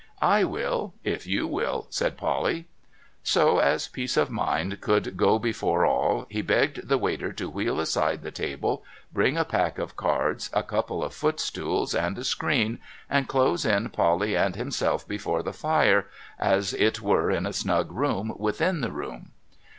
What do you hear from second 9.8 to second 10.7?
cards, a